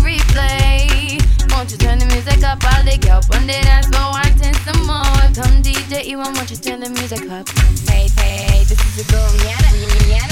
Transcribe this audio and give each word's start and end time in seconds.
replay. 0.00 1.20
Won't 1.52 1.70
you 1.72 1.78
turn 1.78 1.98
the 1.98 2.06
music 2.06 2.42
up? 2.44 2.58
I'll 2.62 2.84
floor, 3.90 4.12
wanting 4.16 4.54
some 4.64 4.86
more. 4.86 5.24
Come 5.36 5.62
DJ, 5.62 6.06
want 6.16 6.50
you 6.50 6.56
turn 6.56 6.80
the 6.80 6.90
music 6.90 7.28
up? 7.30 7.48
Hey, 7.88 8.08
hey, 8.16 8.64
this 8.64 8.80
is 8.80 8.96
your 8.96 9.08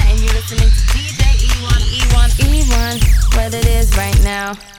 and 0.09 0.19
you're 0.21 0.33
listening 0.33 0.71
to 0.71 0.83
DJ 0.95 1.23
E1, 1.49 1.81
E1, 2.01 2.29
E1. 2.49 3.37
What 3.37 3.55
it 3.55 3.67
is 3.67 3.97
right 3.97 4.19
now. 4.23 4.78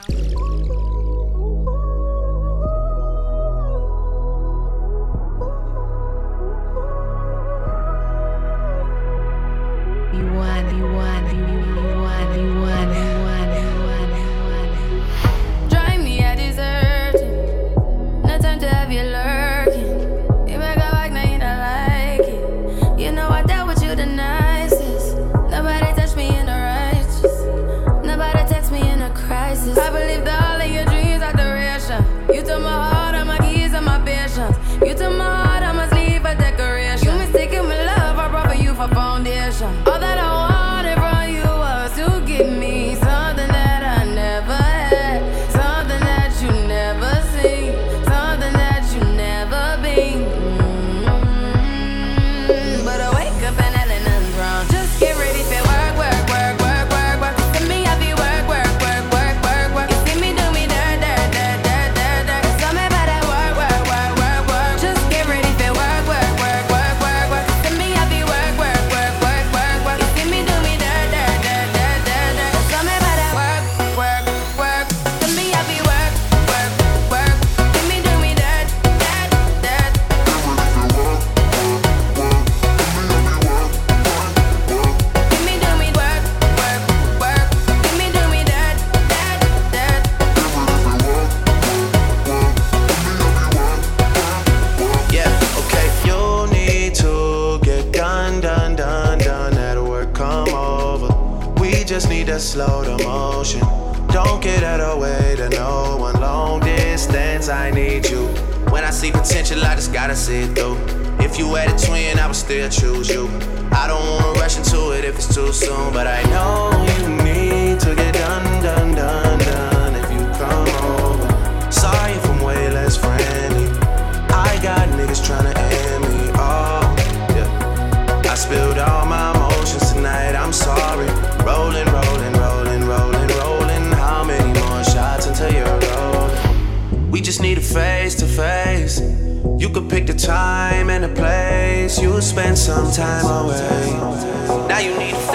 You 139.60 139.68
could 139.68 139.90
pick 139.90 140.06
the 140.06 140.14
time 140.14 140.90
and 140.90 141.04
a 141.04 141.08
place. 141.08 142.00
You 142.00 142.20
spend 142.20 142.58
some 142.58 142.90
time 142.90 143.26
away. 143.26 144.66
Now 144.68 144.78
you 144.78 144.96
need 144.98 145.14
a 145.14 145.26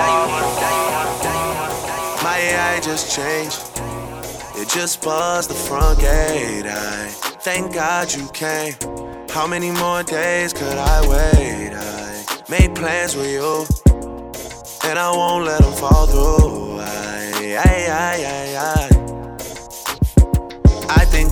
my 2.23 2.37
AI 2.39 2.79
just 2.81 3.15
changed. 3.15 3.61
It 4.57 4.67
just 4.67 5.03
buzzed 5.03 5.49
the 5.49 5.53
front 5.53 5.99
gate. 5.99 6.65
I 6.65 7.07
Thank 7.41 7.73
God 7.73 8.13
you 8.13 8.27
came. 8.33 8.73
How 9.29 9.45
many 9.45 9.71
more 9.71 10.01
days 10.03 10.53
could 10.53 10.77
I 10.77 11.01
wait? 11.07 11.71
I 11.73 12.25
made 12.49 12.75
plans 12.75 13.15
with 13.15 13.31
you, 13.31 13.65
and 14.89 14.97
I 14.97 15.11
won't 15.11 15.45
let 15.45 15.61
them 15.61 15.73
fall 15.73 16.07
through. 16.07 16.79
I, 16.79 17.57
I, 17.63 17.75
I, 17.91 18.15
I, 18.25 18.91
I. 18.91 18.94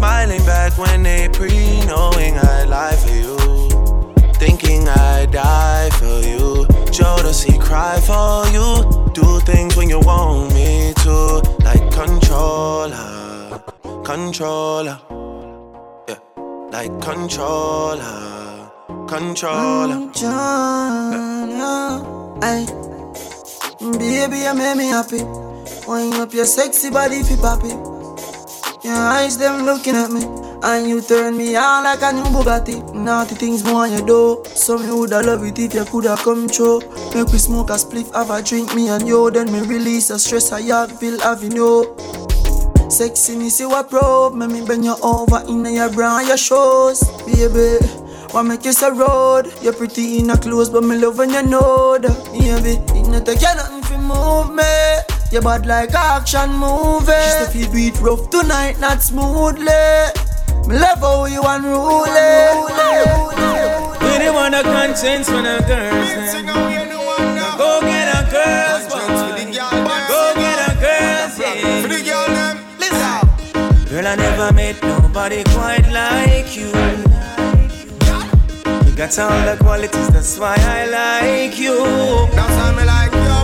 smiling 0.00 0.42
back 0.46 0.78
when 0.78 1.02
they 1.02 1.28
pre 1.28 1.84
knowing 1.84 2.34
I 2.38 2.64
lie 2.64 2.96
for 3.02 3.12
you. 3.22 3.36
Thinking 4.42 4.88
I 4.88 5.26
die 5.26 5.90
for 6.00 6.18
you. 6.26 6.64
Jodeci 6.96 7.60
cry 7.60 8.00
for 8.08 8.48
you. 8.56 8.68
Do 9.12 9.40
things 9.40 9.76
when 9.76 9.90
you 9.90 10.00
want 10.00 10.54
me 10.54 10.94
to, 11.04 11.14
like 11.66 11.84
controller, 11.92 13.62
controller, 14.02 14.98
yeah, 16.08 16.20
like 16.72 16.92
controller, 17.02 18.70
controller. 19.06 19.98
Controller, 20.14 21.84
ay, 22.40 22.64
baby, 23.98 24.38
you 24.46 24.54
make 24.54 24.76
me 24.78 24.86
happy. 24.96 25.22
Wind 25.86 26.14
up 26.14 26.32
your 26.32 26.46
sexy 26.46 26.88
body, 26.88 27.22
fi 27.22 27.36
poppy. 27.36 27.89
Your 28.82 28.96
eyes, 28.96 29.36
them 29.36 29.66
looking 29.66 29.94
at 29.94 30.10
me. 30.10 30.24
And 30.62 30.88
you 30.88 31.02
turn 31.02 31.36
me 31.36 31.54
on 31.54 31.84
like 31.84 32.00
a 32.02 32.12
new 32.12 32.22
Bugatti. 32.22 32.94
Naughty 32.94 33.34
things 33.34 33.62
more 33.62 33.84
on 33.84 33.92
your 33.92 34.06
door. 34.06 34.44
So 34.46 34.78
me 34.78 34.86
woulda 34.88 35.20
love 35.22 35.44
it 35.44 35.58
if 35.58 35.74
you 35.74 35.84
coulda 35.84 36.16
come 36.16 36.48
true. 36.48 36.80
Make 37.14 37.28
we 37.28 37.38
smoke 37.38 37.68
a 37.68 37.74
spliff, 37.74 38.12
have 38.14 38.30
a 38.30 38.42
drink, 38.42 38.74
me 38.74 38.88
and 38.88 39.06
you. 39.06 39.30
Then 39.30 39.52
me 39.52 39.60
release 39.60 40.08
the 40.08 40.18
stress 40.18 40.50
I 40.52 40.62
have, 40.62 40.98
feel 40.98 41.14
you. 41.14 41.94
Sexiness 42.88 43.60
you 43.60 43.74
a 43.74 43.84
probe, 43.84 44.34
make 44.34 44.50
me 44.50 44.64
bend 44.64 44.84
you 44.84 44.96
over 45.02 45.44
in 45.46 45.64
your 45.64 45.90
bra 45.90 46.18
and 46.18 46.28
your 46.28 46.38
shoes, 46.38 47.04
baby. 47.26 47.78
Wanna 48.32 48.48
make 48.48 48.64
you 48.64 48.72
a 48.82 48.94
road? 48.94 49.52
You're 49.60 49.74
pretty 49.74 50.20
in 50.20 50.30
a 50.30 50.38
clothes, 50.38 50.70
but 50.70 50.84
me 50.84 50.96
love 50.96 51.18
when 51.18 51.30
you 51.30 51.42
know 51.42 51.98
that, 51.98 52.24
baby. 52.32 52.80
It 52.98 53.08
not 53.08 53.26
take 53.26 53.42
you 53.42 53.54
nothing 53.54 53.82
to 53.82 53.98
move 53.98 54.54
me. 54.54 55.09
You 55.30 55.40
bad 55.40 55.64
like 55.64 55.94
action 55.94 56.50
movie. 56.54 57.06
She 57.06 57.44
if 57.44 57.52
feel 57.52 57.72
beat 57.72 58.00
rough 58.00 58.30
tonight, 58.30 58.80
not 58.80 59.00
smoothly. 59.00 59.64
Me 60.66 60.74
love 60.76 60.98
how 60.98 61.26
you 61.26 61.40
unruly. 61.40 62.30
We 64.02 64.18
don't 64.18 64.34
want 64.34 64.56
a 64.56 64.62
conscience 64.64 65.30
when 65.30 65.46
a 65.46 65.60
girl's. 65.70 66.10
Go 67.56 67.80
get 67.80 68.08
a 68.10 68.26
girl's 68.28 68.86
boy. 68.90 69.06
Go 70.10 70.34
get 70.34 70.58
a 70.66 70.74
girl's 70.82 71.38
yeah. 71.38 71.86
Girl, 73.88 74.06
I 74.08 74.16
never 74.16 74.52
met 74.52 74.82
nobody 74.82 75.44
quite 75.44 75.88
like 75.92 76.56
you. 76.56 76.72
You 78.84 78.96
got 78.96 79.16
all 79.16 79.46
the 79.46 79.56
qualities, 79.60 80.08
that's 80.10 80.38
why 80.40 80.56
I 80.58 80.86
like 80.86 81.56
you. 81.56 81.84
That's 82.34 82.56
why 82.56 82.72
me 82.76 82.84
like 82.84 83.12
you 83.12 83.39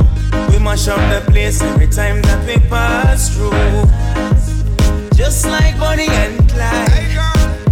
mash 0.67 0.89
up 0.89 0.99
the 1.15 1.31
place 1.31 1.63
every 1.63 1.87
time 1.87 2.21
that 2.23 2.45
we 2.45 2.59
pass 2.69 3.31
through. 3.31 3.55
Just 5.15 5.47
like 5.47 5.79
Bonnie 5.79 6.11
and 6.11 6.37
Clyde, 6.51 7.15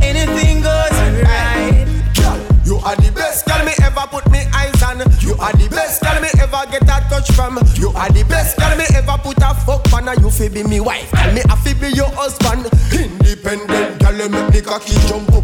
anything 0.01 0.63
goes 0.63 0.97
right. 1.27 1.83
Girl, 2.15 2.39
you 2.63 2.77
are 2.87 2.95
the 2.95 3.11
best 3.11 3.47
girl 3.47 3.65
me 3.67 3.73
ever 3.83 4.07
put 4.07 4.31
me 4.31 4.47
eyes 4.55 4.81
on. 4.85 4.99
You 5.19 5.35
are 5.43 5.53
the 5.59 5.67
best 5.75 6.05
girl 6.05 6.23
me 6.23 6.31
ever 6.39 6.63
get 6.71 6.87
a 6.87 7.03
touch 7.11 7.33
from. 7.33 7.59
You 7.75 7.91
are 7.99 8.11
the 8.15 8.23
best 8.29 8.57
girl 8.59 8.77
me 8.79 8.85
ever 8.95 9.19
put 9.19 9.43
a 9.43 9.51
fuck 9.67 9.93
on. 9.93 10.07
You 10.23 10.31
fi 10.31 10.49
be 10.49 10.63
me 10.63 10.79
wife, 10.79 11.13
and 11.19 11.35
me 11.35 11.43
a 11.51 11.57
fi 11.57 11.75
be 11.75 11.89
your 11.99 12.11
husband. 12.15 12.71
Independent 12.95 13.99
girl, 13.99 14.29
me 14.31 14.39
make 14.55 14.71
a 14.71 14.79
key 14.79 14.95
jump 15.09 15.35
up. 15.35 15.43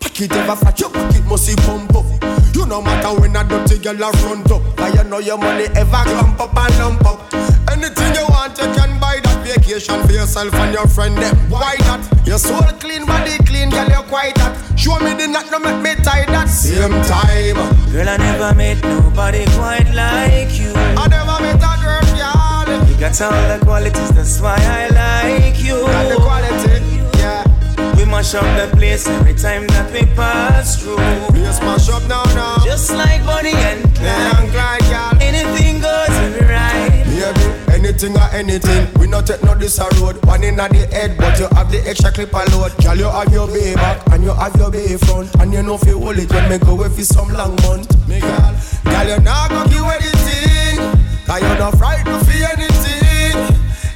Pack 0.00 0.20
it 0.20 0.32
ever 0.36 0.54
fat, 0.54 0.76
pack 0.76 1.16
it 1.16 1.24
must 1.24 1.56
pump 1.64 1.96
up. 1.96 2.19
You 2.60 2.66
no 2.66 2.82
matter 2.82 3.18
when 3.18 3.34
a 3.34 3.42
dirty 3.42 3.78
girl 3.78 4.02
a 4.04 4.12
front 4.18 4.52
up, 4.52 4.60
I 4.78 4.92
you 4.92 5.04
know 5.08 5.18
your 5.18 5.38
money 5.38 5.64
ever 5.74 6.04
clump 6.04 6.38
up 6.40 6.54
and 6.54 6.78
lump 6.78 7.06
up. 7.06 7.32
Anything 7.72 8.12
you 8.12 8.26
want, 8.28 8.52
you 8.58 8.68
can 8.76 9.00
buy 9.00 9.18
that 9.24 9.40
vacation 9.48 9.96
for 10.04 10.12
yourself 10.12 10.52
and 10.52 10.74
your 10.74 10.86
friend. 10.86 11.16
Them. 11.16 11.34
Why 11.48 11.76
not? 11.88 12.04
Your 12.26 12.36
soul 12.36 12.60
clean, 12.78 13.06
body 13.06 13.38
clean, 13.48 13.70
girl, 13.70 13.88
you 13.88 14.02
quiet. 14.12 14.36
hot. 14.36 14.52
Show 14.78 15.00
me 15.00 15.14
the 15.14 15.26
knot, 15.28 15.50
no 15.50 15.58
make 15.58 15.80
me 15.80 16.04
tie 16.04 16.26
that 16.26 16.50
same 16.50 16.92
time. 17.08 17.56
Girl, 17.92 18.08
I 18.08 18.18
never 18.18 18.54
met 18.54 18.84
nobody 18.84 19.46
quite 19.56 19.88
like 19.96 20.52
you. 20.60 20.72
I 20.76 21.08
never 21.08 21.40
met 21.40 21.56
a 21.56 21.72
girl, 21.80 22.04
girl. 22.12 22.88
You 22.88 22.96
got 23.00 23.16
all 23.22 23.32
the 23.48 23.64
qualities, 23.64 24.10
that's 24.12 24.38
why 24.38 24.60
I 24.60 24.92
like 24.92 25.64
you. 25.64 25.80
Got 25.80 26.08
the 26.12 26.16
qualities 26.20 26.59
mash 28.10 28.34
up 28.34 28.42
the 28.58 28.76
place 28.76 29.06
every 29.06 29.34
time 29.34 29.66
that 29.68 29.90
we 29.92 30.04
pass 30.14 30.82
through. 30.82 30.96
Place 31.32 31.60
mash 31.60 31.88
up 31.88 32.02
now, 32.08 32.24
now. 32.34 32.58
Just 32.64 32.90
like 32.92 33.24
Bonnie 33.24 33.54
and 33.54 33.82
Clyde. 33.94 34.50
Clyde 34.50 34.82
yeah, 34.90 35.10
girl. 35.12 35.22
Anything 35.22 35.80
goes 35.80 36.08
when 36.08 36.32
we 36.34 36.40
ride. 36.40 37.04
Baby, 37.06 37.46
anything 37.72 38.16
or 38.16 38.28
anything. 38.32 38.88
We 38.98 39.06
not 39.06 39.26
take 39.26 39.42
no 39.42 39.54
this 39.54 39.78
a 39.78 39.88
road. 40.00 40.24
One 40.26 40.42
in 40.42 40.58
at 40.58 40.70
the 40.70 40.86
head, 40.88 41.16
but 41.16 41.38
you 41.38 41.46
have 41.54 41.70
the 41.70 41.80
extra 41.86 42.10
clip 42.10 42.32
load. 42.32 42.76
Girl, 42.82 42.96
you 42.96 43.08
have 43.08 43.32
your 43.32 43.46
bay 43.46 43.74
back 43.74 44.04
and 44.10 44.24
you 44.24 44.32
have 44.34 44.54
your 44.56 44.70
bay 44.70 44.96
front. 44.96 45.34
And 45.36 45.52
you 45.52 45.62
know 45.62 45.78
fi 45.78 45.90
hold 45.90 46.18
it 46.18 46.30
when 46.30 46.48
me 46.50 46.58
go 46.58 46.72
away 46.72 46.88
fi 46.88 47.02
some 47.02 47.32
long 47.32 47.54
month. 47.62 47.86
Me 48.08 48.20
girl, 48.20 48.54
girl, 48.84 49.06
you 49.08 49.20
not 49.20 49.50
gonna 49.50 49.70
give 49.70 49.84
anything 49.84 50.78
'cause 51.26 51.42
you 51.42 51.54
not 51.58 51.78
frightened 51.78 52.26
for 52.26 52.32
anything. 52.52 53.36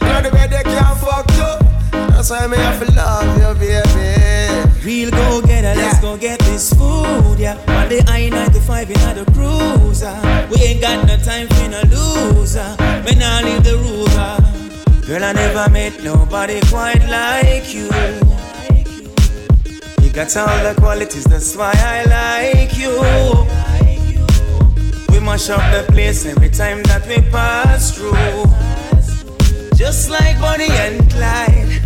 You 0.00 0.22
the 0.22 0.31
way 0.32 0.46
they 0.46 0.62
can't 0.62 0.99
fuck 0.99 1.28
you. 1.37 1.53
That's 2.25 2.41
why 2.41 2.47
me 2.47 2.56
have 2.56 2.82
to 2.82 2.91
love 2.94 3.37
you, 3.37 3.61
baby. 3.61 4.82
Real 4.82 5.11
go 5.11 5.43
getter, 5.43 5.69
yeah. 5.69 5.75
let's 5.75 6.00
go 6.00 6.17
get 6.17 6.38
this 6.38 6.73
food, 6.73 7.38
yeah. 7.38 7.59
On 7.69 7.87
the 7.91 8.03
I 8.09 8.31
95 8.31 8.91
in 8.93 9.17
the 9.17 9.31
cruiser. 9.31 10.17
We 10.49 10.56
ain't 10.65 10.81
got 10.81 11.06
no 11.06 11.19
time 11.19 11.49
for 11.49 11.69
no 11.69 11.82
loser. 11.82 12.76
Me 13.05 13.15
nah 13.17 13.41
leave 13.41 13.62
the 13.62 13.76
ruler. 13.76 14.41
Girl, 15.06 15.23
I 15.23 15.32
never 15.35 15.71
met 15.71 16.03
nobody 16.03 16.62
quite 16.71 17.05
like 17.11 17.75
you. 17.75 17.91
You 20.03 20.11
got 20.11 20.35
all 20.35 20.65
the 20.65 20.75
qualities, 20.81 21.25
that's 21.25 21.55
why 21.55 21.75
I 21.76 22.05
like 22.09 22.79
you. 22.79 22.88
We 25.12 25.21
mash 25.21 25.50
up 25.50 25.61
the 25.76 25.93
place 25.93 26.25
every 26.25 26.49
time 26.49 26.82
that 26.85 27.06
we 27.06 27.21
pass 27.31 27.94
through. 27.94 28.15
Just 29.76 30.09
like 30.09 30.41
Bonnie 30.41 30.71
and 30.71 31.11
Clyde. 31.11 31.83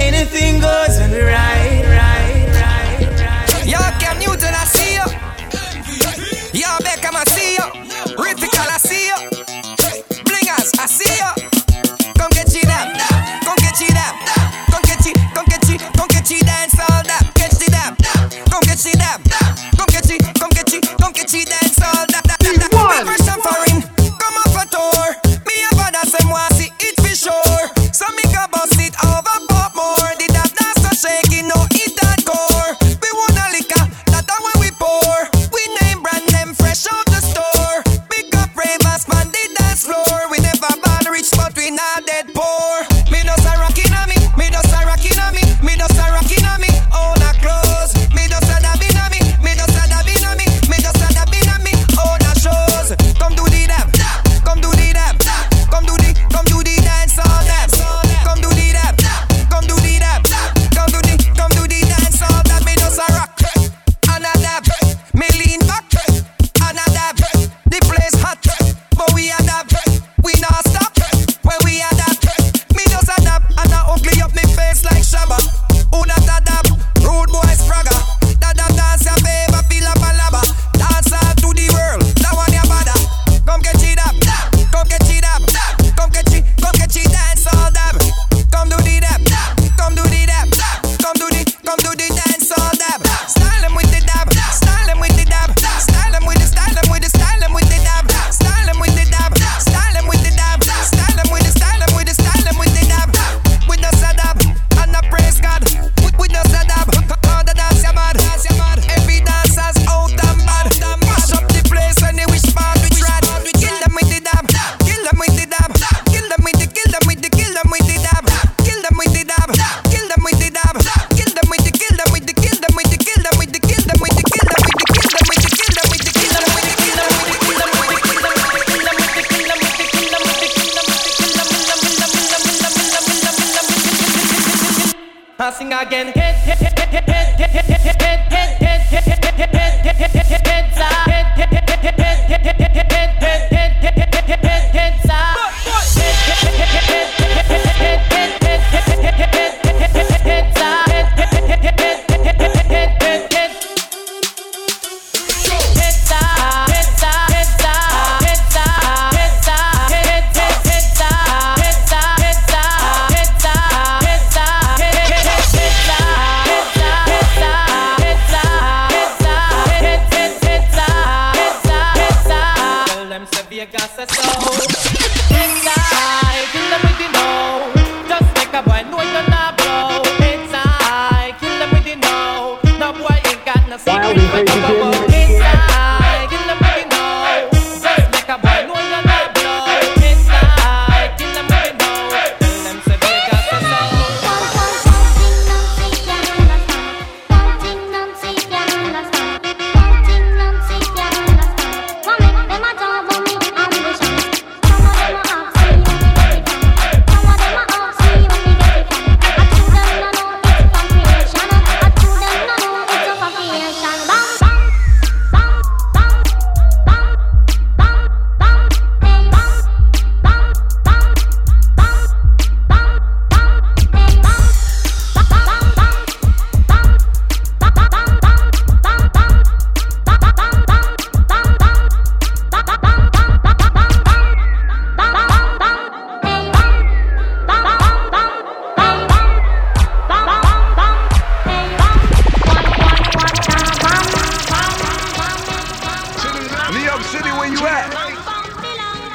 Anything 0.00 0.60
goes 0.60 0.98
and 0.98 1.12
right, 1.12 1.82
right, 1.84 2.46
right, 2.54 3.20
right. 3.20 3.66
Yo, 3.66 3.78
Cam 4.00 4.18
Newton, 4.18 4.54
I 4.54 4.64
see 4.64 4.94
you. 4.94 5.06
Yo, 6.60 6.68
Beckham, 6.84 7.14
I 7.14 7.24
see 7.34 7.54
you. 7.54 7.66
Ritical, 8.16 8.68
I 8.68 8.78
see 8.78 9.06
you. 9.08 9.18
Blingers, 10.24 10.78
I 10.78 10.86
see 10.86 11.14
you. 11.14 11.30
Come 12.16 12.30
get 12.30 12.52
you 12.54 12.62
them, 12.62 12.88
come 13.44 13.56
get 13.58 13.80
you 13.80 13.88
them, 13.88 14.14
come 14.70 14.82
get 14.82 15.04
you, 15.06 15.14
come 15.34 15.44
get 15.46 15.68
you, 15.68 15.78
come 15.78 16.08
get 16.08 16.30
you 16.30 16.40
dance 16.40 16.78
all 16.80 17.02
them, 17.02 17.32
catch 17.34 17.58
them, 17.58 17.96
come 18.50 18.62
get 18.62 18.84
you 18.84 18.92
them, 18.92 19.22
come 19.76 19.86
get 19.88 20.08
you, 20.10 20.18
come 20.38 20.50
get 20.50 20.72
you, 20.72 20.80
come 20.98 21.12
get 21.12 21.32
you 21.32 21.44
dance. 21.44 21.67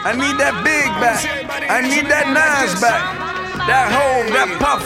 I 0.03 0.11
need 0.11 0.35
that 0.35 0.51
big 0.67 0.91
back. 0.99 1.23
I 1.71 1.79
need 1.79 2.11
that 2.11 2.27
Nas 2.35 2.75
back. 2.83 2.99
That 3.71 3.87
home, 3.87 4.27
that 4.35 4.51
puff. 4.59 4.83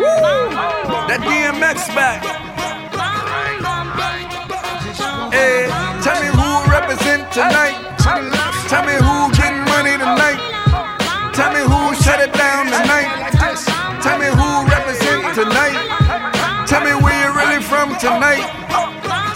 Woo! 0.00 0.48
That 1.12 1.20
DMX 1.20 1.92
back. 1.92 2.24
Hey, 5.28 5.68
tell 6.00 6.16
me 6.24 6.32
who 6.32 6.48
represent 6.72 7.28
tonight. 7.36 7.76
Tell 8.72 8.80
me 8.80 8.96
who 8.96 9.28
getting 9.36 9.60
money 9.68 10.00
tonight. 10.00 10.40
Tell 11.36 11.52
me 11.52 11.60
who 11.60 11.92
shut 12.00 12.24
it 12.24 12.32
down 12.32 12.72
tonight. 12.72 13.12
Tell 14.00 14.16
me 14.16 14.32
who 14.32 14.48
represent 14.72 15.36
tonight. 15.36 15.76
Tell 16.64 16.80
me 16.80 16.96
where 16.96 17.12
you 17.12 17.30
really 17.36 17.60
from 17.60 17.92
tonight. 18.00 18.48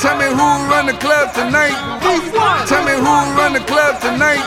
Tell 0.01 0.17
me 0.17 0.33
who 0.33 0.49
run 0.73 0.87
the 0.89 0.97
club 0.97 1.29
tonight. 1.37 1.77
Me 3.21 3.21
who 3.27 3.37
run 3.37 3.53
the 3.53 3.61
club 3.61 4.01
tonight. 4.01 4.41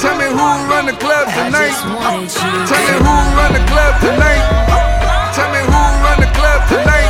Tell 0.00 0.16
me 0.18 0.24
who 0.26 0.46
run 0.66 0.86
the 0.86 0.92
club 0.98 1.28
tonight. 1.30 1.70
Tell 2.66 2.74
me 2.82 2.98
who 2.98 3.14
run 3.38 3.52
the 3.52 3.60
club 3.70 3.94
tonight. 4.02 4.42
Tell 5.34 5.48
me 5.52 5.58
who 5.62 5.82
run 6.02 6.18
the 6.20 6.26
club 6.34 6.66
tonight. 6.66 7.08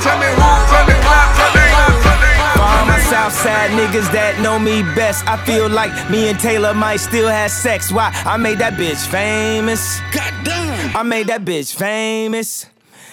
Tell 0.00 0.16
me 0.16 0.28
who 0.32 0.48
run 0.72 0.86
the 0.88 0.96
club 1.04 1.28
tonight. 1.36 1.76
All 2.56 2.86
my 2.86 2.96
South 3.10 3.34
Side 3.34 3.72
niggas 3.72 4.08
that 4.12 4.40
know 4.40 4.58
me 4.58 4.82
best. 4.94 5.26
I 5.26 5.36
feel 5.44 5.68
like 5.68 5.92
me 6.10 6.28
and 6.28 6.38
Taylor 6.38 6.72
might 6.72 7.00
still 7.00 7.28
have 7.28 7.50
sex. 7.50 7.92
Why? 7.92 8.10
I 8.24 8.38
made 8.38 8.60
that 8.60 8.72
bitch 8.74 9.06
famous. 9.06 10.00
Goddamn. 10.12 10.96
I 10.96 11.02
made 11.02 11.26
that 11.26 11.44
bitch 11.44 11.74
famous. 11.74 12.64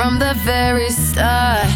from 0.00 0.18
the 0.18 0.32
very 0.46 0.88
start. 0.88 1.68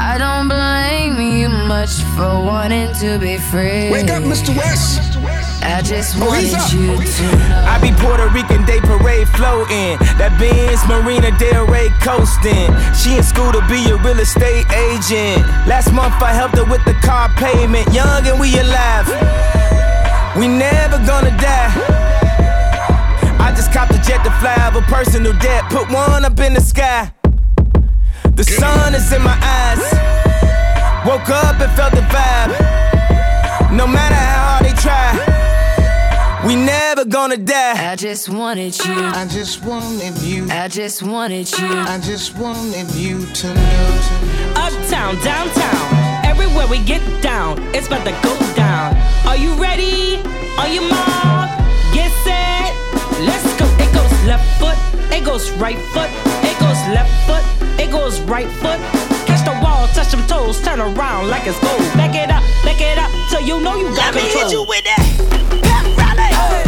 I 0.00 0.16
don't 0.16 0.48
blame 0.48 1.20
you 1.20 1.50
much 1.68 2.00
for 2.16 2.32
wanting 2.42 2.88
to 3.04 3.18
be 3.18 3.36
free. 3.36 3.90
Wake 3.92 4.08
up, 4.08 4.22
Mr. 4.22 4.56
West. 4.56 5.18
I 5.62 5.82
just 5.82 6.16
Oh, 6.16 6.28
wanted 6.32 6.44
he's 6.48 6.54
up. 6.54 6.72
you 6.72 6.96
to 6.96 7.22
know. 7.50 7.68
I 7.68 7.76
be 7.82 7.92
Puerto 8.00 8.26
Rican 8.28 8.64
Day 8.64 8.80
Parade 8.80 9.28
floating. 9.36 9.98
That 10.16 10.32
Benz 10.40 10.80
Marina 10.88 11.28
Del 11.36 11.66
Rey 11.66 11.90
coasting. 12.00 12.72
She 12.96 13.18
in 13.18 13.22
school 13.22 13.52
to 13.52 13.60
be 13.68 13.84
a 13.92 13.96
real 14.00 14.18
estate 14.18 14.64
agent. 14.72 15.44
Last 15.68 15.92
month 15.92 16.16
I 16.24 16.32
helped 16.32 16.56
her 16.56 16.64
with 16.64 16.82
the 16.86 16.94
car 17.04 17.28
payment. 17.36 17.92
Young 17.92 18.24
and 18.26 18.40
we 18.40 18.48
alive. 18.64 19.04
We 20.40 20.48
never 20.48 20.96
gonna 21.04 21.36
die. 21.36 21.68
I 23.44 23.52
just 23.54 23.72
copped 23.74 23.92
a 23.92 24.00
jet 24.00 24.24
to 24.24 24.30
fly 24.40 24.56
over 24.72 24.80
personal 24.88 25.34
debt. 25.34 25.64
Put 25.68 25.90
one 25.92 26.24
up 26.24 26.40
in 26.40 26.54
the 26.54 26.62
sky. 26.62 27.12
The 28.38 28.44
sun 28.44 28.94
is 28.94 29.12
in 29.12 29.20
my 29.22 29.36
eyes. 29.42 29.82
Woke 31.04 31.28
up 31.28 31.60
and 31.60 31.72
felt 31.72 31.92
the 31.92 32.02
vibe. 32.02 32.54
No 33.72 33.84
matter 33.84 34.14
how 34.14 34.58
hard 34.58 34.64
they 34.64 34.74
try, 34.78 36.46
we 36.46 36.54
never 36.54 37.04
gonna 37.04 37.36
die. 37.36 37.90
I 37.90 37.96
just 37.96 38.28
wanted 38.28 38.78
you. 38.78 38.94
I 38.94 39.26
just 39.28 39.64
wanted 39.64 40.22
you. 40.22 40.46
I 40.50 40.68
just 40.68 41.02
wanted 41.02 41.50
you. 41.58 41.66
I 41.66 41.98
just 42.00 42.38
wanted 42.38 42.88
you 42.94 43.26
to 43.26 43.54
know. 43.54 44.54
Uptown, 44.54 45.16
downtown, 45.24 46.24
everywhere 46.24 46.68
we 46.68 46.78
get 46.84 47.02
down, 47.20 47.58
it's 47.74 47.88
about 47.88 48.04
to 48.04 48.12
go 48.22 48.38
down. 48.54 48.96
Are 49.26 49.36
you 49.36 49.52
ready? 49.54 50.18
On 50.62 50.72
your 50.72 50.88
mark, 50.88 51.50
get 51.92 52.12
set, 52.22 52.70
let's 53.18 53.50
go. 53.58 53.66
It 53.82 53.92
goes 53.92 54.12
left 54.30 54.46
foot, 54.60 54.78
it 55.12 55.24
goes 55.24 55.50
right 55.58 55.78
foot, 55.90 56.10
it 56.46 56.56
goes 56.60 56.78
left 56.94 57.10
foot, 57.26 57.42
it 57.42 57.57
goes 57.90 58.20
right 58.22 58.48
foot. 58.48 58.78
Catch 59.26 59.44
the 59.44 59.58
wall, 59.62 59.86
touch 59.88 60.10
them 60.10 60.26
toes, 60.26 60.60
turn 60.60 60.80
around 60.80 61.28
like 61.28 61.46
it's 61.46 61.58
gold. 61.60 61.80
Back 61.94 62.14
it 62.14 62.30
up, 62.30 62.42
back 62.64 62.80
it 62.80 62.98
up, 62.98 63.10
so 63.28 63.38
you 63.38 63.60
know 63.60 63.76
you 63.76 63.88
got 63.96 64.14
Let 64.14 64.16
me 64.16 64.20
control. 64.22 64.42
hit 64.44 64.52
you 64.52 64.62
with 64.68 64.84
that. 64.84 65.02
Pep 65.62 65.84
rally. 65.96 66.64
Pep 66.64 66.67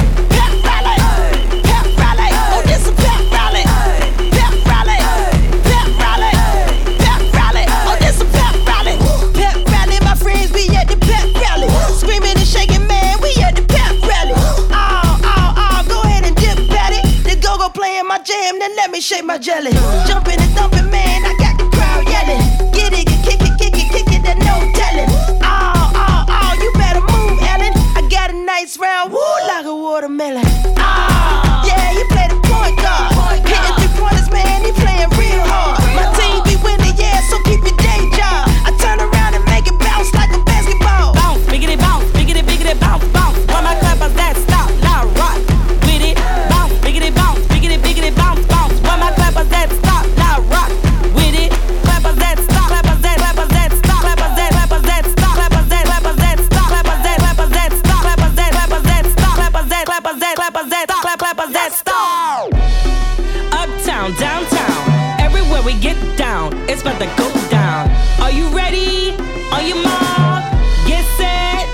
that, 60.87 61.03
clap, 61.03 61.19
clappers 61.19 61.53
that 61.53 61.73
stop. 61.73 62.49
Uptown, 63.53 64.15
downtown, 64.17 65.21
everywhere 65.21 65.63
we 65.63 65.75
get 65.81 65.97
down, 66.17 66.57
it's 66.69 66.83
about 66.83 66.99
to 67.01 67.09
go 67.21 67.29
down. 67.51 67.91
Are 68.23 68.31
you 68.31 68.49
ready? 68.49 69.13
On 69.53 69.67
your 69.67 69.83
mark, 69.83 70.47
get 70.87 71.05
set, 71.19 71.67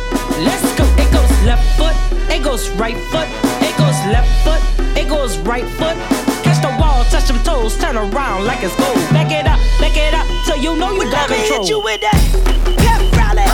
let's 0.43 0.65
go. 0.75 0.85
It 0.99 1.13
goes 1.13 1.31
left 1.45 1.63
foot, 1.77 1.95
it 2.33 2.43
goes 2.43 2.71
right 2.81 2.97
foot, 3.13 3.29
it 3.63 3.77
goes 3.79 3.99
left 4.11 4.33
foot, 4.43 4.63
it 4.97 5.09
goes 5.09 5.39
right 5.39 5.69
foot. 5.77 5.95
Catch 6.43 6.63
the 6.63 6.73
wall, 6.81 7.05
touch 7.13 7.29
them 7.29 7.39
toes, 7.45 7.77
turn 7.79 7.97
around 7.97 8.45
like 8.45 8.65
it's 8.65 8.75
gold. 8.77 8.97
Back 9.13 9.31
it 9.31 9.47
up, 9.47 9.61
back 9.79 9.95
it 9.95 10.15
up, 10.15 10.27
till 10.47 10.57
you 10.57 10.75
know 10.77 10.91
you 10.91 11.05
got 11.11 11.29
let 11.29 11.31
me 11.31 11.37
control. 11.47 11.61
hit 11.61 11.69
you 11.69 11.81
with 11.85 12.01
that 12.01 12.21
pep 12.81 13.03
rally, 13.15 13.47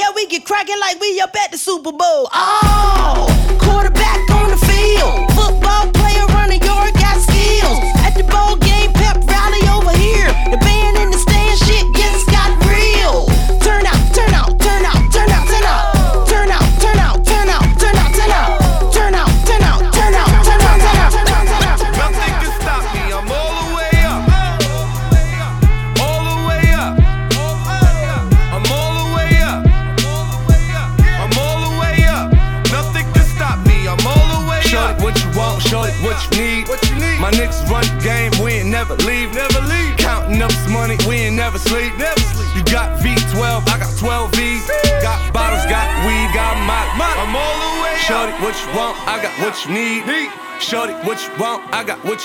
yeah, 0.00 0.10
we 0.16 0.26
get 0.26 0.46
cracking 0.46 0.80
like 0.80 0.98
we 0.98 1.20
up 1.20 1.36
at 1.36 1.50
the 1.52 1.58
Super 1.58 1.92
Bowl. 1.92 2.28
Oh, 2.32 3.58
quarterback 3.60 3.99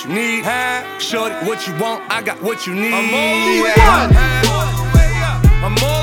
you 0.07 0.13
need. 0.13 0.43
Shorty, 0.99 1.35
what 1.45 1.67
you 1.67 1.73
want? 1.77 2.03
I 2.09 2.21
got 2.21 2.41
what 2.41 2.67
you 2.67 2.73
need. 2.73 2.93
I'm 2.93 3.13
all 3.13 3.57
the 3.57 3.63
way 3.63 3.73
up. 3.77 5.45
I'm 5.63 5.83
all 5.83 5.94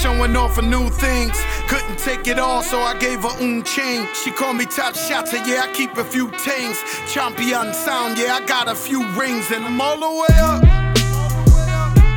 showing 0.00 0.34
off 0.34 0.54
for 0.54 0.62
new 0.62 0.88
things. 0.88 1.36
Couldn't 1.68 1.98
take 1.98 2.26
it 2.26 2.38
all, 2.38 2.62
so 2.62 2.78
I 2.80 2.98
gave 2.98 3.22
her 3.22 3.36
un 3.40 3.62
chain. 3.62 4.08
She 4.14 4.30
called 4.30 4.56
me 4.56 4.64
top 4.64 4.94
shotter, 4.94 5.36
yeah, 5.46 5.66
I 5.68 5.72
keep 5.74 5.96
a 5.98 6.04
few 6.04 6.30
things. 6.30 6.82
Champion 7.06 7.74
sound, 7.74 8.18
yeah, 8.18 8.38
I 8.40 8.46
got 8.46 8.68
a 8.68 8.74
few 8.74 9.06
rings, 9.12 9.50
and 9.50 9.64
I'm 9.64 9.80
all 9.80 9.98
the 9.98 10.12
way 10.22 10.36
up. 10.40 10.62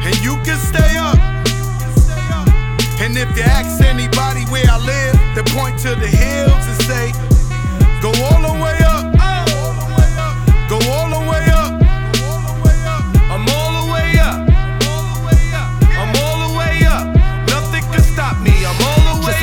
And 0.05 0.15
you 0.23 0.35
can 0.45 0.57
stay 0.71 0.95
up. 0.97 1.19
And 3.01 3.17
if 3.17 3.35
you 3.35 3.43
ask 3.43 3.83
anybody 3.83 4.45
where 4.45 4.65
I 4.69 4.77
live, 4.79 5.15
they 5.35 5.43
point 5.51 5.77
to 5.79 5.89
the 5.95 6.07
hills 6.07 6.65
and 6.71 6.81
say, 6.83 7.11
Go 8.01 8.09
all 8.25 8.41
the 8.41 8.63
way 8.63 8.77
up. 8.77 8.82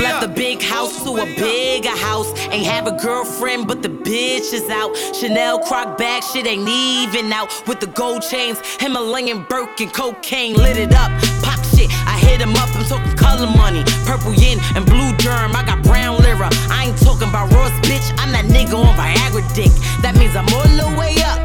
Left 0.01 0.23
the 0.23 0.29
big 0.29 0.63
house 0.63 1.03
to 1.05 1.11
a 1.17 1.27
bigger 1.37 1.97
house. 1.97 2.29
Ain't 2.51 2.67
have 2.67 2.87
a 2.87 2.93
girlfriend, 2.93 3.67
but 3.67 3.83
the 3.83 3.89
bitch 3.89 4.53
is 4.53 4.69
out. 4.71 4.97
Chanel 5.15 5.59
croc 5.61 5.99
bag, 5.99 6.23
shit 6.23 6.47
ain't 6.47 6.69
even 6.69 7.33
out. 7.33 7.49
With 7.67 7.81
the 7.81 7.87
gold 7.87 8.23
chains, 8.23 8.59
Himalayan 8.81 9.45
Birkin, 9.49 9.91
cocaine 9.91 10.55
lit 10.55 10.77
it 10.77 10.95
up. 10.95 11.11
Pop 11.43 11.63
shit, 11.73 11.91
I 12.07 12.19
hit 12.19 12.41
him 12.41 12.55
up. 12.57 12.69
I'm 12.75 12.85
talking 12.85 13.17
color 13.17 13.47
money, 13.57 13.85
purple 14.07 14.33
yin 14.35 14.59
and 14.75 14.85
blue 14.87 15.15
germ. 15.19 15.55
I 15.55 15.63
got 15.65 15.83
brown 15.83 16.21
lira. 16.23 16.49
I 16.71 16.87
ain't 16.89 16.99
talking 16.99 17.29
about 17.29 17.53
Ross, 17.53 17.73
bitch. 17.87 18.07
I'm 18.19 18.33
that 18.33 18.47
nigga 18.47 18.75
on 18.75 18.95
Viagra 18.97 19.45
dick. 19.55 19.73
That 20.03 20.17
means 20.17 20.35
I'm 20.35 20.49
all 20.49 20.71
the 20.81 20.89
way 20.99 21.15
up, 21.31 21.39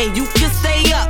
and 0.00 0.16
you 0.16 0.26
can 0.34 0.50
stay 0.50 0.92
up. 0.92 1.08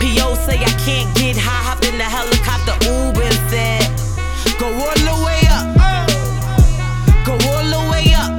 P.O. 0.00 0.34
say 0.34 0.58
I 0.58 0.74
can't 0.82 1.14
get 1.16 1.36
high, 1.36 1.62
hop 1.62 1.84
in 1.84 1.96
the 1.96 2.02
helicopter, 2.02 2.74
Uber 2.90 3.31
Go 4.62 4.68
all 4.68 4.94
the 4.94 5.16
way 5.26 5.42
up. 5.50 5.66
Go 7.26 7.32
all 7.50 7.66
the 7.66 7.82
way 7.90 8.14
up. 8.14 8.30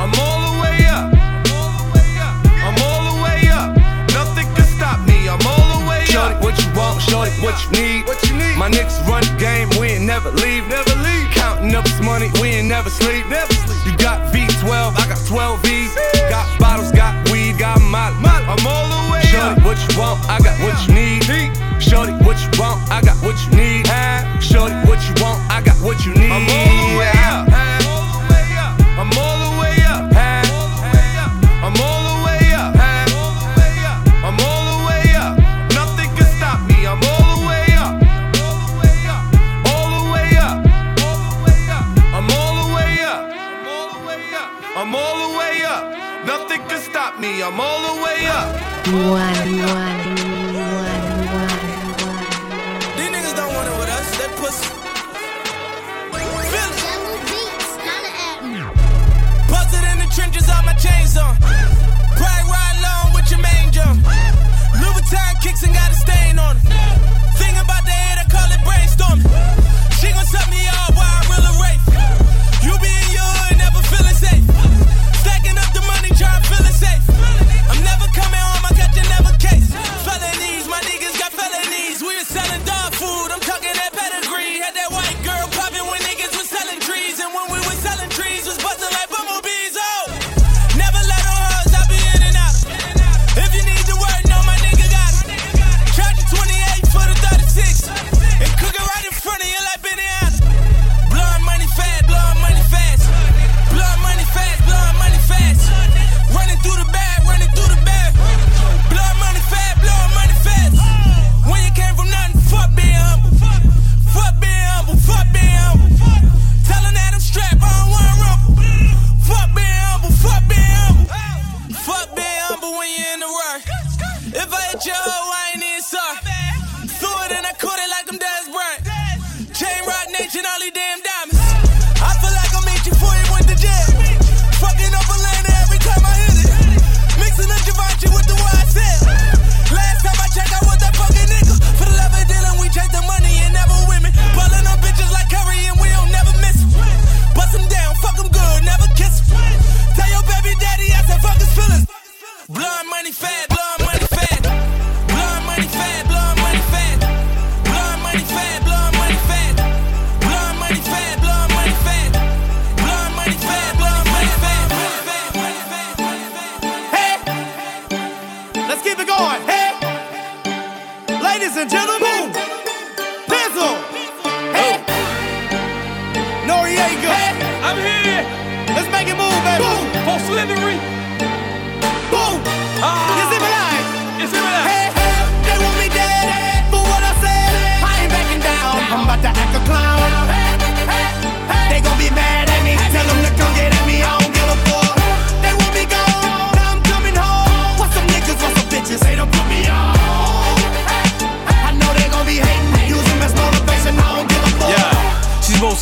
I'm 0.00 0.08
all 0.16 0.40
the 0.48 0.62
way 0.64 0.88
up. 0.88 1.12
I'm 2.64 2.80
all 2.80 3.04
the 3.12 3.20
way 3.20 3.52
up. 3.52 3.76
Nothing 4.16 4.48
can 4.56 4.64
stop 4.64 5.04
me. 5.06 5.28
I'm 5.28 5.44
all 5.44 5.68
the 5.76 5.84
way 5.86 6.00
up. 6.04 6.08
Shorty, 6.08 6.36
what 6.40 6.56
you 6.56 6.72
want? 6.72 7.02
Shorty, 7.02 7.32
what 7.44 7.60
you 7.60 7.70
need? 7.76 8.06
What 8.06 8.16
you 8.24 8.32
need? 8.32 8.56
My 8.56 8.70
niggas 8.70 9.06
run 9.06 9.20
the 9.20 9.36
game, 9.36 9.68
we 9.78 9.88
ain't 9.88 10.06
never 10.06 10.30
leave. 10.30 10.66
Never 10.68 10.96
leave. 11.04 11.28
Counting 11.32 11.74
up 11.74 11.86
some 11.88 12.06
money, 12.06 12.30
we 12.40 12.56
ain't 12.56 12.68
never 12.68 12.88
sleep. 12.88 13.28
Never 13.28 13.52
sleep. 13.52 13.84
You 13.84 13.94
got 13.98 14.32
V12, 14.32 14.96
I 14.96 15.06
got 15.06 15.20
12 15.26 15.62
V's. 15.64 15.94
Got 16.30 16.48
bottles, 16.58 16.92
got 16.92 17.12
weed, 17.28 17.58
got 17.58 17.78
molly. 17.82 18.16
I'm 18.24 18.66
all 18.66 18.88
the 18.88 19.12
way 19.12 19.20
up. 19.36 19.60
Shorty, 19.60 19.60
what 19.68 19.76
you 19.84 20.00
want? 20.00 20.24
I 20.30 20.40
got 20.40 20.56
what 20.64 20.80
you 20.88 20.94
need. 20.94 21.12
Shorty, 21.82 22.12
what 22.24 22.31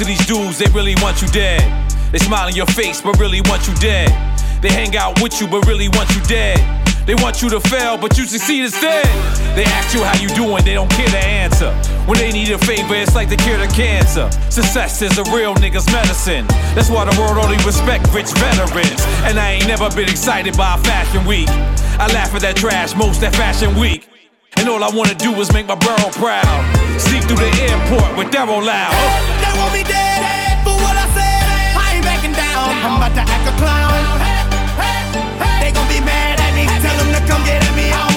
most 0.01 0.09
of 0.09 0.19
these 0.19 0.27
dudes, 0.27 0.59
they 0.59 0.71
really 0.73 0.95
want 1.03 1.21
you 1.21 1.29
dead. 1.29 1.61
They 2.11 2.19
smile 2.19 2.49
in 2.49 2.55
your 2.55 2.67
face, 2.67 3.03
but 3.03 3.19
really 3.19 3.43
want 3.43 3.69
you 3.69 3.75
dead. 3.75 4.09
They 4.63 4.71
hang 4.71 4.97
out 4.97 5.21
with 5.21 5.41
you, 5.41 5.47
but 5.47 5.67
really 5.67 5.89
want 5.89 6.09
you 6.15 6.23
dead. 6.23 6.57
They 7.07 7.15
want 7.17 7.43
you 7.43 7.51
to 7.51 7.61
fail, 7.61 7.99
but 7.99 8.17
you 8.17 8.25
succeed 8.25 8.65
instead. 8.65 9.05
They 9.55 9.65
ask 9.65 9.95
you 9.95 10.03
how 10.03 10.17
you 10.17 10.29
doing, 10.29 10.65
they 10.65 10.73
don't 10.73 10.91
care 10.91 11.09
to 11.09 11.19
answer. 11.19 11.71
When 12.07 12.17
they 12.19 12.33
need 12.33 12.51
a 12.51 12.59
favor, 12.59 12.95
it's 12.95 13.15
like 13.15 13.29
the 13.29 13.37
cure 13.37 13.59
to 13.59 13.69
cancer. 13.69 14.31
Success 14.49 15.03
is 15.03 15.19
a 15.19 15.25
real 15.25 15.55
nigga's 15.57 15.87
medicine. 15.93 16.47
That's 16.75 16.89
why 16.89 17.05
the 17.05 17.21
world 17.21 17.37
only 17.37 17.63
respect 17.67 18.09
rich 18.15 18.33
veterans. 18.41 19.03
And 19.29 19.39
I 19.39 19.53
ain't 19.53 19.67
never 19.67 19.91
been 19.91 20.09
excited 20.09 20.57
by 20.57 20.77
a 20.77 20.79
fashion 20.79 21.27
week. 21.27 21.49
I 22.01 22.07
laugh 22.15 22.35
at 22.35 22.41
that 22.41 22.57
trash 22.57 22.95
most 22.95 23.23
at 23.23 23.35
fashion 23.35 23.79
week. 23.79 24.09
And 24.57 24.67
all 24.69 24.83
I 24.83 24.91
wanna 24.95 25.15
do 25.15 25.35
is 25.41 25.53
make 25.53 25.67
my 25.67 25.75
borough 25.75 26.11
proud. 26.13 26.80
Sneak 27.01 27.25
through 27.25 27.41
the 27.41 27.53
airport 27.65 28.17
with 28.17 28.29
Daryl 28.29 28.61
loud. 28.61 28.93
They 29.41 29.53
want 29.59 29.73
me 29.73 29.83
dead 29.83 30.21
eh, 30.21 30.63
for 30.65 30.77
what 30.85 30.97
I 30.97 31.07
said. 31.17 31.47
Eh. 31.49 31.83
I 31.85 31.87
ain't 31.97 32.05
backing 32.05 32.37
down. 32.37 32.69
I'm 32.85 32.97
about 33.01 33.15
to 33.17 33.25
act 33.25 33.45
a 33.49 33.55
clown. 33.57 33.91
They 35.61 35.73
gon' 35.73 35.89
be 35.89 36.01
mad 36.05 36.39
at 36.41 36.53
me. 36.55 36.69
Tell 36.85 36.97
them 37.01 37.11
to 37.17 37.21
come 37.27 37.43
get 37.45 37.65
at 37.65 37.75
me. 37.75 38.10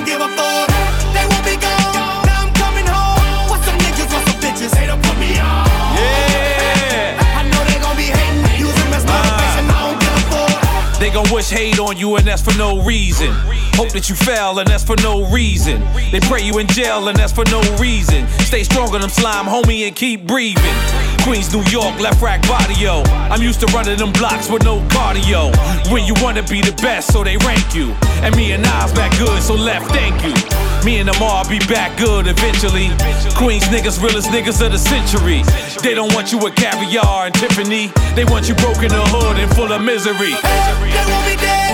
Gon' 11.14 11.32
wish 11.32 11.52
hate 11.52 11.78
on 11.78 11.96
you, 11.96 12.16
and 12.16 12.26
that's 12.26 12.42
for 12.42 12.58
no 12.58 12.82
reason. 12.84 13.32
Hope 13.76 13.92
that 13.92 14.10
you 14.10 14.16
fail, 14.16 14.58
and 14.58 14.68
that's 14.68 14.84
for 14.84 14.96
no 15.04 15.30
reason. 15.30 15.80
They 16.12 16.20
pray 16.22 16.42
you 16.42 16.58
in 16.58 16.66
jail, 16.66 17.08
and 17.08 17.16
that's 17.16 17.32
for 17.32 17.46
no 17.46 17.62
reason. 17.78 18.28
Stay 18.40 18.64
strong 18.64 18.96
on 18.96 19.02
them 19.02 19.12
slime, 19.12 19.46
homie, 19.46 19.86
and 19.86 19.96
keep 19.96 20.26
breathing. 20.26 20.76
Queens, 21.22 21.54
New 21.54 21.62
York, 21.70 21.96
Lefrak 22.02 22.42
yo. 22.82 23.04
I'm 23.30 23.44
used 23.44 23.60
to 23.60 23.68
running 23.68 23.98
them 23.98 24.12
blocks 24.12 24.50
with 24.50 24.64
no 24.64 24.80
cardio. 24.90 25.54
When 25.92 26.04
you 26.04 26.16
wanna 26.18 26.42
be 26.44 26.62
the 26.62 26.74
best, 26.82 27.14
so 27.14 27.24
they 27.24 27.38
rank 27.38 27.76
you. 27.76 27.92
And 28.24 28.36
me 28.36 28.52
and 28.54 28.64
Nas 28.64 28.92
back 28.94 29.16
good, 29.20 29.42
so 29.44 29.54
left, 29.54 29.92
thank 29.92 30.16
you. 30.24 30.63
Me 30.84 31.00
and 31.00 31.08
them 31.08 31.22
all 31.22 31.48
be 31.48 31.60
back 31.60 31.98
good 31.98 32.28
eventually. 32.28 32.90
Queens 33.36 33.64
niggas, 33.72 34.02
realest 34.04 34.30
niggas 34.30 34.60
of 34.66 34.72
the 34.74 34.78
century. 34.78 35.42
They 35.82 35.94
don't 35.94 36.14
want 36.14 36.32
you 36.34 36.38
with 36.38 36.56
caviar 36.56 37.28
and 37.28 37.36
Tiffany. 37.36 37.88
They 38.16 38.26
want 38.26 38.50
you 38.50 38.56
broke 38.56 38.84
in 38.84 38.90
the 38.90 39.04
hood 39.08 39.40
and 39.40 39.50
full 39.56 39.72
of 39.72 39.82
misery. 39.82 40.36
They 40.36 41.06
want 41.08 41.26
me 41.26 41.36
dead 41.38 41.74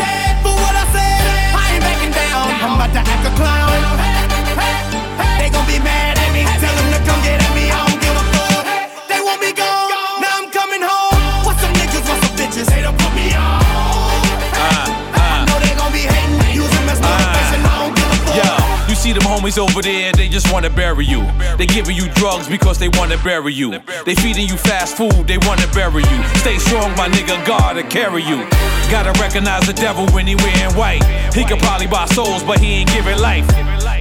over 19.59 19.81
there, 19.81 20.11
they 20.13 20.29
just 20.29 20.51
wanna 20.51 20.69
bury 20.69 21.05
you. 21.05 21.27
They 21.57 21.65
giving 21.65 21.95
you 21.95 22.07
drugs 22.13 22.47
because 22.47 22.79
they 22.79 22.89
wanna 22.89 23.17
bury 23.17 23.53
you. 23.53 23.77
They 24.05 24.15
feeding 24.15 24.47
you 24.47 24.55
fast 24.55 24.95
food, 24.95 25.27
they 25.27 25.37
wanna 25.39 25.67
bury 25.75 26.03
you. 26.03 26.19
Stay 26.39 26.57
strong, 26.57 26.95
my 26.95 27.09
nigga, 27.09 27.35
God 27.45 27.73
to 27.73 27.83
carry 27.83 28.23
you. 28.23 28.47
Gotta 28.89 29.11
recognize 29.19 29.67
the 29.67 29.73
devil 29.73 30.07
when 30.15 30.25
he 30.25 30.35
wearing 30.35 30.73
white. 30.75 31.03
He 31.33 31.43
could 31.43 31.59
probably 31.59 31.87
buy 31.87 32.05
souls, 32.05 32.43
but 32.43 32.59
he 32.59 32.81
ain't 32.81 32.91
giving 32.91 33.19
life. 33.19 33.47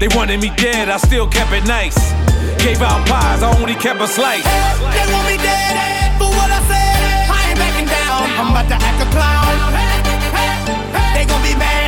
They 0.01 0.09
wanted 0.15 0.41
me 0.41 0.51
dead, 0.57 0.89
I 0.89 0.97
still 0.97 1.27
kept 1.27 1.53
it 1.53 1.67
nice. 1.67 1.99
Gave 2.63 2.81
out 2.81 3.07
pies, 3.09 3.43
I 3.43 3.51
only 3.61 3.75
kept 3.75 4.01
a 4.01 4.07
slice. 4.07 4.45
They 4.45 5.07
want 5.13 5.27
me 5.27 5.37
dead 5.43 5.75
eh, 5.75 6.19
for 6.19 6.31
what 6.31 6.51
I 6.51 6.61
said. 6.71 7.01
Eh. 7.03 7.35
I 7.35 7.51
ain't 7.51 7.59
backing 7.59 7.89
down. 7.91 8.23
I'm 8.39 8.51
about 8.55 8.69
to 8.71 8.79
act 8.79 9.03
a 9.03 9.09
clown. 9.11 9.59
They 11.15 11.25
gon' 11.27 11.43
be 11.43 11.55
mad 11.59 11.88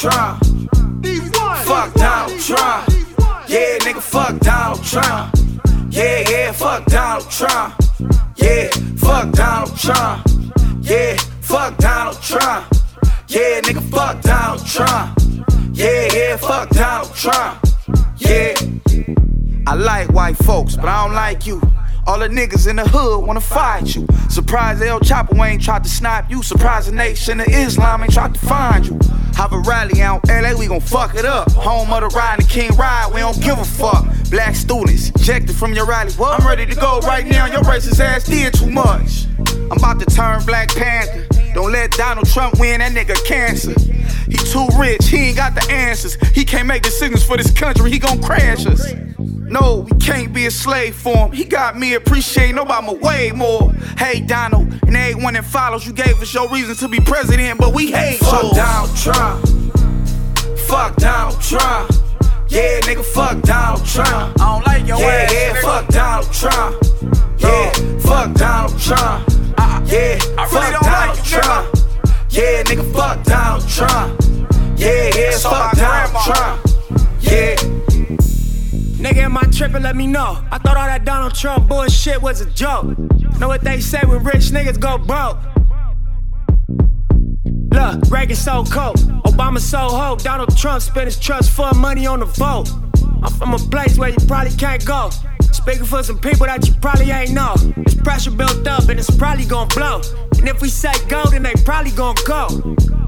Trump. 0.00 0.42
Fuck 1.66 1.92
Donald 1.92 2.40
Trump. 2.40 2.88
Yeah, 3.46 3.76
nigga, 3.80 4.00
fuck 4.00 4.40
Donald 4.40 4.82
Trump. 4.82 5.34
Yeah, 5.90 6.24
yeah, 6.26 6.52
fuck 6.52 6.86
Donald 6.86 7.30
Trump. 7.30 7.74
Yeah, 8.36 8.70
fuck 8.96 9.30
Donald 9.32 9.76
Trump. 9.76 10.26
Yeah, 10.80 11.16
fuck 11.42 11.76
Donald 11.76 12.22
Trump. 12.22 12.66
Yeah, 13.28 13.60
nigga, 13.60 13.82
fuck 13.90 14.22
Donald 14.22 14.66
Trump. 14.66 15.20
Yeah, 15.74 16.08
yeah, 16.14 16.36
fuck 16.38 16.70
Donald 16.70 17.14
Trump. 17.14 17.62
Yeah. 18.16 18.54
I 19.66 19.74
like 19.74 20.10
white 20.14 20.38
folks, 20.38 20.76
but 20.76 20.86
I 20.86 21.04
don't 21.04 21.14
like 21.14 21.46
you. 21.46 21.60
All 22.06 22.18
the 22.18 22.28
niggas 22.28 22.68
in 22.68 22.76
the 22.76 22.86
hood 22.86 23.26
wanna 23.26 23.40
fight 23.40 23.94
you. 23.94 24.06
Surprised 24.28 24.82
El 24.82 25.00
Chapo 25.00 25.46
ain't 25.46 25.62
tried 25.62 25.84
to 25.84 25.90
snipe 25.90 26.30
you. 26.30 26.42
Surprise 26.42 26.86
the 26.86 26.92
nation 26.92 27.40
of 27.40 27.46
Islam 27.48 28.02
ain't 28.02 28.12
tried 28.12 28.34
to 28.34 28.40
find 28.40 28.86
you. 28.86 28.98
Have 29.36 29.52
a 29.52 29.58
rally 29.60 30.02
out 30.02 30.28
LA, 30.28 30.54
we 30.54 30.66
gon' 30.66 30.80
fuck 30.80 31.14
it 31.14 31.24
up. 31.24 31.50
Home 31.52 31.92
of 31.92 32.00
the 32.00 32.16
Rodney 32.16 32.44
King 32.44 32.74
Ride, 32.76 33.10
we 33.14 33.20
don't 33.20 33.40
give 33.40 33.58
a 33.58 33.64
fuck. 33.64 34.06
Black 34.30 34.54
students 34.54 35.10
ejected 35.10 35.56
from 35.56 35.72
your 35.72 35.86
rally. 35.86 36.12
What? 36.12 36.40
I'm 36.40 36.46
ready 36.46 36.66
to 36.66 36.74
go 36.74 37.00
right 37.00 37.26
now. 37.26 37.46
Your 37.46 37.62
racist 37.62 38.00
ass 38.00 38.24
did 38.24 38.54
too 38.54 38.70
much. 38.70 39.26
I'm 39.38 39.78
about 39.78 39.98
to 40.00 40.06
turn 40.06 40.44
Black 40.44 40.68
Panther. 40.68 41.26
Don't 41.54 41.72
let 41.72 41.92
Donald 41.92 42.28
Trump 42.28 42.58
win, 42.60 42.80
that 42.80 42.92
nigga 42.92 43.16
cancer. 43.24 43.72
He 44.30 44.36
too 44.36 44.66
rich, 44.78 45.08
he 45.08 45.28
ain't 45.28 45.36
got 45.36 45.54
the 45.54 45.72
answers. 45.72 46.14
He 46.34 46.44
can't 46.44 46.66
make 46.66 46.82
decisions 46.82 47.24
for 47.24 47.36
this 47.36 47.50
country, 47.50 47.90
he 47.90 47.98
gon' 47.98 48.22
crash 48.22 48.66
us. 48.66 48.92
No, 49.50 49.84
we 49.90 49.98
can't 49.98 50.32
be 50.32 50.46
a 50.46 50.50
slave 50.50 50.94
for 50.94 51.26
him. 51.26 51.32
He 51.32 51.44
got 51.44 51.76
me 51.76 51.94
appreciating 51.94 52.54
Obama 52.54 52.98
way 53.00 53.32
more. 53.32 53.72
Hey, 53.98 54.20
Donald, 54.20 54.72
and 54.86 54.96
everyone 54.96 55.34
that 55.34 55.44
follows, 55.44 55.84
you 55.84 55.92
gave 55.92 56.22
us 56.22 56.32
your 56.32 56.48
reason 56.50 56.76
to 56.76 56.88
be 56.88 57.00
president, 57.00 57.58
but 57.58 57.74
we 57.74 57.90
hate 57.90 58.20
Fuck. 58.20 58.54
Donald 58.54 58.96
Trump. 58.96 59.44
Fuck 60.68 60.94
Donald 60.96 61.40
Trump. 61.42 61.90
Yeah, 62.48 62.80
nigga, 62.82 63.04
fuck 63.04 63.42
Donald 63.42 63.84
Trump. 63.84 64.40
I 64.40 64.54
don't 64.54 64.66
like 64.66 64.86
your 64.86 65.00
yeah, 65.00 65.06
ass. 65.06 65.32
Yeah, 65.32 65.54
yeah, 65.54 65.60
fuck 65.62 65.88
Donald 65.88 66.32
Trump. 66.32 66.82
Yeah, 67.38 67.98
fuck 67.98 68.34
Donald 68.34 68.80
Trump. 68.80 69.28
Uh, 69.58 69.84
yeah, 69.86 70.18
I 70.38 70.44
really 70.44 70.48
fuck 70.48 70.72
don't 70.72 70.82
Donald 70.82 71.08
like 71.08 71.18
you, 71.18 71.40
Trump. 71.40 71.76
Yeah, 72.30 72.62
nigga, 72.62 72.92
fuck 72.94 73.24
Donald 73.24 73.68
Trump. 73.68 74.20
Yeah, 74.78 75.10
yeah, 75.16 75.38
fuck 75.38 75.76
Donald 75.76 76.24
Trump. 76.24 76.66
Yeah. 77.20 77.79
Nigga, 79.00 79.22
am 79.22 79.38
I 79.38 79.44
tripping? 79.44 79.82
Let 79.82 79.96
me 79.96 80.06
know. 80.06 80.44
I 80.50 80.58
thought 80.58 80.76
all 80.76 80.86
that 80.86 81.06
Donald 81.06 81.34
Trump 81.34 81.68
bullshit 81.68 82.20
was 82.20 82.42
a 82.42 82.50
joke. 82.50 82.98
Know 83.38 83.48
what 83.48 83.62
they 83.62 83.80
say 83.80 84.00
when 84.04 84.22
rich 84.22 84.50
niggas 84.50 84.78
go 84.78 84.98
broke? 84.98 85.38
Look, 87.72 88.10
Reagan 88.10 88.36
so 88.36 88.62
cold, 88.64 88.98
Obama 89.24 89.58
so 89.58 89.78
ho. 89.78 90.16
Donald 90.16 90.54
Trump 90.54 90.82
spent 90.82 91.06
his 91.06 91.18
trust 91.18 91.50
fund 91.50 91.78
money 91.78 92.06
on 92.06 92.20
the 92.20 92.26
vote. 92.26 92.68
I'm 93.22 93.32
from 93.32 93.54
a 93.54 93.58
place 93.58 93.96
where 93.96 94.10
you 94.10 94.18
probably 94.26 94.54
can't 94.54 94.84
go. 94.84 95.08
Speaking 95.50 95.86
for 95.86 96.02
some 96.02 96.18
people 96.18 96.44
that 96.44 96.68
you 96.68 96.74
probably 96.74 97.10
ain't 97.10 97.32
know. 97.32 97.54
There's 97.56 97.94
pressure 97.94 98.30
built 98.30 98.66
up 98.66 98.86
and 98.90 98.98
it's 99.00 99.10
probably 99.16 99.46
gonna 99.46 99.74
blow. 99.74 100.02
And 100.36 100.46
if 100.46 100.60
we 100.60 100.68
say 100.68 100.92
go, 101.08 101.24
then 101.24 101.42
they 101.42 101.54
probably 101.64 101.92
gonna 101.92 102.20
go. 102.26 102.48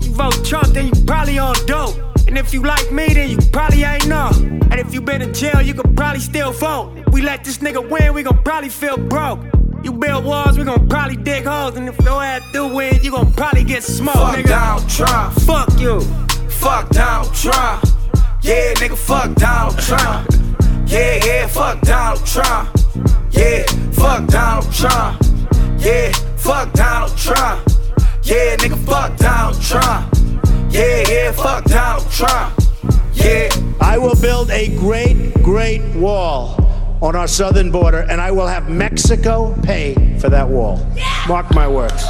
You 0.00 0.11
vote 0.12 0.42
Trump, 0.42 0.68
then 0.68 0.87
you 0.87 1.05
probably 1.05 1.38
on 1.38 1.55
dope. 1.66 2.12
And 2.32 2.38
if 2.38 2.54
you 2.54 2.62
like 2.62 2.90
me, 2.90 3.08
then 3.08 3.28
you 3.28 3.36
probably 3.52 3.82
ain't 3.84 4.08
know. 4.08 4.30
And 4.32 4.76
if 4.76 4.94
you 4.94 5.02
been 5.02 5.20
in 5.20 5.34
jail, 5.34 5.60
you 5.60 5.74
could 5.74 5.94
probably 5.94 6.18
still 6.18 6.50
vote. 6.50 7.04
We 7.12 7.20
let 7.20 7.44
this 7.44 7.58
nigga 7.58 7.86
win, 7.86 8.14
we 8.14 8.22
gon' 8.22 8.42
probably 8.42 8.70
feel 8.70 8.96
broke. 8.96 9.40
You 9.82 9.92
build 9.92 10.24
walls, 10.24 10.56
we 10.56 10.64
gon' 10.64 10.88
probably 10.88 11.16
dig 11.16 11.44
holes. 11.44 11.76
And 11.76 11.86
if 11.86 12.00
your 12.00 12.24
ass 12.24 12.40
do 12.54 12.74
win, 12.74 13.02
you 13.02 13.10
gon' 13.10 13.34
probably 13.34 13.64
get 13.64 13.82
smoked, 13.82 14.16
Fuck 14.16 14.36
nigga. 14.36 14.48
Donald 14.48 14.88
Trump. 14.88 15.34
Fuck 15.40 15.78
you. 15.78 16.00
Fuck 16.48 16.88
Donald 16.88 17.34
Trump. 17.34 17.84
Yeah, 18.40 18.72
nigga, 18.76 18.96
fuck 18.96 19.34
Donald 19.34 19.78
Trump. 19.78 20.26
Yeah, 20.86 21.22
yeah, 21.22 21.46
fuck 21.48 21.82
Donald 21.82 22.24
Trump. 22.24 22.70
Yeah, 23.32 23.62
fuck 23.92 24.26
Donald 24.28 24.72
Trump. 24.72 25.22
Yeah, 25.78 26.12
fuck 26.38 26.72
Donald 26.72 27.14
Trump. 27.14 27.68
Yeah, 28.22 28.56
nigga, 28.56 28.78
fuck 28.86 29.18
Donald 29.18 29.60
Trump. 29.60 30.21
Yeah, 30.72 31.04
yeah, 31.06 31.32
fuck 31.32 31.64
Donald 31.64 32.11
Trump. 32.11 32.58
Yeah. 33.12 33.50
I 33.80 33.98
will 33.98 34.18
build 34.20 34.50
a 34.50 34.74
great, 34.78 35.35
great 35.42 35.82
wall 35.94 36.56
on 37.02 37.14
our 37.14 37.28
southern 37.28 37.70
border, 37.70 38.06
and 38.08 38.20
I 38.20 38.30
will 38.30 38.46
have 38.46 38.70
Mexico 38.70 39.54
pay 39.62 40.16
for 40.18 40.30
that 40.30 40.48
wall. 40.48 40.78
Mark 41.28 41.54
my 41.54 41.68
words. 41.68 42.02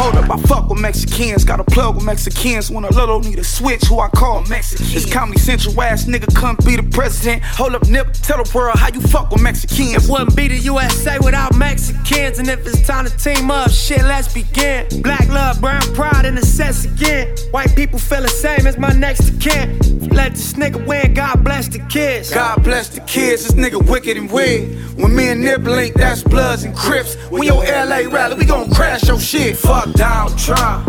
Hold 0.00 0.16
up, 0.16 0.30
I 0.30 0.40
fuck 0.48 0.70
with 0.70 0.80
Mexicans. 0.80 1.44
Got 1.44 1.60
a 1.60 1.64
plug 1.64 1.94
with 1.94 2.06
Mexicans. 2.06 2.70
When 2.70 2.84
a 2.84 2.90
little 2.90 3.20
need 3.20 3.38
a 3.38 3.44
switch, 3.44 3.82
who 3.82 4.00
I 4.00 4.08
call 4.08 4.42
Mexican. 4.46 4.86
This 4.86 5.04
Comedy 5.04 5.38
Central 5.38 5.78
ass 5.82 6.06
nigga 6.06 6.34
come 6.34 6.56
be 6.64 6.74
the 6.74 6.82
president. 6.84 7.42
Hold 7.42 7.74
up, 7.74 7.86
Nip, 7.86 8.10
tell 8.14 8.42
the 8.42 8.50
world 8.54 8.78
how 8.78 8.88
you 8.88 9.02
fuck 9.02 9.30
with 9.30 9.42
Mexicans. 9.42 10.08
It 10.08 10.10
wouldn't 10.10 10.34
be 10.34 10.48
the 10.48 10.56
USA 10.56 11.18
without 11.18 11.54
Mexicans. 11.54 12.38
And 12.38 12.48
if 12.48 12.66
it's 12.66 12.80
time 12.86 13.04
to 13.04 13.14
team 13.14 13.50
up, 13.50 13.70
shit, 13.70 14.00
let's 14.00 14.32
begin. 14.32 14.86
Black 15.02 15.28
love, 15.28 15.60
brown 15.60 15.82
pride, 15.94 16.24
and 16.24 16.38
the 16.38 16.46
sense 16.46 16.86
again. 16.86 17.36
White 17.50 17.76
people 17.76 17.98
feel 17.98 18.22
the 18.22 18.28
same 18.28 18.66
as 18.66 18.78
my 18.78 18.94
next 18.94 19.28
of 19.28 19.38
kin. 19.38 19.78
Let 20.08 20.32
this 20.32 20.54
nigga 20.54 20.84
win, 20.86 21.12
God 21.12 21.44
bless 21.44 21.68
the 21.68 21.78
kids. 21.90 22.32
God 22.32 22.64
bless 22.64 22.88
the 22.88 23.00
kids, 23.02 23.46
this 23.46 23.52
nigga 23.52 23.86
wicked 23.86 24.16
and 24.16 24.30
weird. 24.30 24.96
When 24.96 25.14
me 25.14 25.28
and 25.28 25.42
Nip 25.42 25.62
link, 25.62 25.94
that's 25.94 26.22
Bloods 26.22 26.64
and 26.64 26.74
Crips. 26.74 27.16
When 27.30 27.42
your 27.42 27.62
LA 27.64 28.08
rally, 28.10 28.36
we 28.36 28.46
gon' 28.46 28.70
crash 28.70 29.06
your 29.06 29.20
shit. 29.20 29.56
Fuck 29.56 29.89
Donald 29.94 30.38
Trump. 30.38 30.88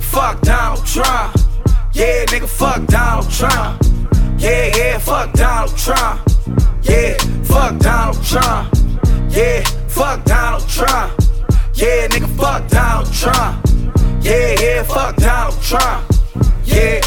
Fuck 0.00 0.40
Donald 0.42 0.86
Trump. 0.86 1.36
Yeah, 1.92 2.24
nigga, 2.26 2.48
fuck 2.48 2.86
Donald 2.86 3.30
Trump. 3.30 3.82
Yeah, 4.38 4.76
yeah, 4.76 4.98
fuck 4.98 5.32
Donald 5.32 5.76
Trump. 5.76 6.20
Yeah, 6.82 7.16
fuck 7.44 7.78
Donald 7.78 8.24
Trump. 8.24 8.74
Yeah, 9.30 9.62
fuck 9.88 10.24
Donald 10.24 10.68
Trump. 10.68 11.12
Yeah, 11.74 12.08
nigga, 12.08 12.28
fuck 12.36 12.68
Donald 12.68 13.12
Trump. 13.12 13.66
Yeah, 14.24 14.54
yeah, 14.60 14.82
fuck 14.82 15.16
Donald 15.16 15.60
Trump. 15.62 16.06
Yeah. 16.64 17.00